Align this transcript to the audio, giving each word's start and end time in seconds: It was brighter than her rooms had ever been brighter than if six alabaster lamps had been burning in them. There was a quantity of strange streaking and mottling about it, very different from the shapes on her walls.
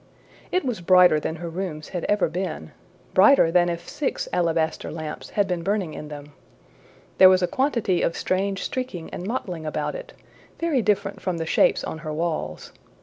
It 0.51 0.65
was 0.65 0.81
brighter 0.81 1.19
than 1.19 1.35
her 1.35 1.47
rooms 1.51 1.89
had 1.89 2.05
ever 2.05 2.27
been 2.27 2.71
brighter 3.13 3.51
than 3.51 3.69
if 3.69 3.87
six 3.87 4.27
alabaster 4.33 4.89
lamps 4.91 5.29
had 5.29 5.47
been 5.47 5.61
burning 5.61 5.93
in 5.93 6.07
them. 6.07 6.33
There 7.19 7.29
was 7.29 7.43
a 7.43 7.47
quantity 7.47 8.01
of 8.01 8.17
strange 8.17 8.63
streaking 8.63 9.11
and 9.11 9.27
mottling 9.27 9.63
about 9.63 9.93
it, 9.93 10.13
very 10.59 10.81
different 10.81 11.21
from 11.21 11.37
the 11.37 11.45
shapes 11.45 11.83
on 11.83 11.99
her 11.99 12.11
walls. 12.11 12.71